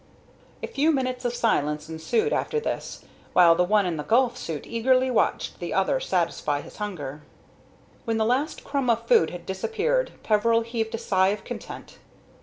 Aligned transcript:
A 0.63 0.67
few 0.67 0.91
minutes 0.91 1.25
of 1.25 1.35
silence 1.35 1.87
ensued 1.87 2.33
after 2.33 2.59
this, 2.59 3.05
while 3.33 3.53
the 3.53 3.63
one 3.63 3.85
in 3.85 3.97
the 3.97 4.03
golf 4.03 4.35
suit 4.35 4.65
eagerly 4.65 5.11
watched 5.11 5.59
the 5.59 5.75
other 5.75 5.99
satisfy 5.99 6.61
his 6.61 6.77
hunger. 6.77 7.21
When 8.05 8.17
the 8.17 8.25
last 8.25 8.63
crumb 8.63 8.89
of 8.89 9.05
food 9.07 9.29
had 9.29 9.45
disappeared, 9.45 10.13
Peveril 10.23 10.61
heaved 10.61 10.95
a 10.95 10.97
sigh 10.97 11.27
of 11.27 11.43
content. 11.43 11.99